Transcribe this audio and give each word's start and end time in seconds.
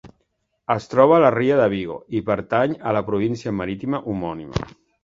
Es 0.75 0.87
troba 0.93 1.17
a 1.17 1.23
la 1.25 1.29
ria 1.35 1.59
de 1.61 1.67
Vigo 1.75 1.99
i 2.17 2.23
pertany 2.33 2.75
a 2.93 2.99
la 2.99 3.07
província 3.13 3.57
marítima 3.61 4.07
homònima. 4.13 4.69